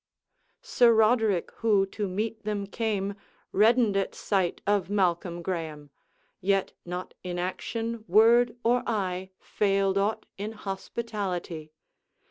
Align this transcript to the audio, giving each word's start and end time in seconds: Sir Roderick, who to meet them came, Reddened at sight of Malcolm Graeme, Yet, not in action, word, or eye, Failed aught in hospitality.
Sir 0.63 0.91
Roderick, 0.95 1.51
who 1.57 1.85
to 1.85 2.07
meet 2.07 2.43
them 2.43 2.65
came, 2.65 3.13
Reddened 3.51 3.95
at 3.95 4.15
sight 4.15 4.59
of 4.65 4.89
Malcolm 4.89 5.43
Graeme, 5.43 5.91
Yet, 6.39 6.73
not 6.83 7.13
in 7.23 7.37
action, 7.37 8.03
word, 8.07 8.57
or 8.63 8.81
eye, 8.87 9.29
Failed 9.37 9.99
aught 9.99 10.25
in 10.39 10.53
hospitality. 10.53 11.71